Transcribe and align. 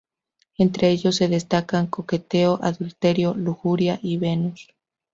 Entre 0.57 0.89
ellos 0.89 1.17
se 1.17 1.27
destacan 1.27 1.85
Coqueteo, 1.85 2.57
Adulterio, 2.63 3.35
Lujuria 3.35 3.99
y 4.01 4.17
Venus. 4.17 4.69